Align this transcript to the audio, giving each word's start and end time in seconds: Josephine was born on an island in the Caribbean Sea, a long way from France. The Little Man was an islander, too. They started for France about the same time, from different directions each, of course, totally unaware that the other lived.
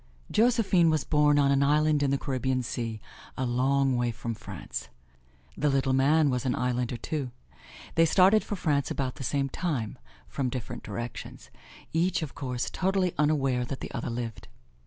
Josephine 0.31 0.89
was 0.89 1.03
born 1.03 1.37
on 1.37 1.51
an 1.51 1.61
island 1.61 2.01
in 2.01 2.09
the 2.09 2.17
Caribbean 2.17 2.63
Sea, 2.63 2.99
a 3.37 3.45
long 3.45 3.95
way 3.95 4.09
from 4.09 4.33
France. 4.33 4.89
The 5.55 5.69
Little 5.69 5.93
Man 5.93 6.31
was 6.31 6.43
an 6.43 6.55
islander, 6.55 6.97
too. 6.97 7.29
They 7.93 8.05
started 8.05 8.43
for 8.43 8.55
France 8.55 8.89
about 8.89 9.17
the 9.17 9.23
same 9.23 9.47
time, 9.47 9.99
from 10.27 10.49
different 10.49 10.81
directions 10.81 11.51
each, 11.93 12.23
of 12.23 12.33
course, 12.33 12.71
totally 12.71 13.13
unaware 13.19 13.63
that 13.63 13.81
the 13.81 13.91
other 13.91 14.09
lived. 14.09 14.47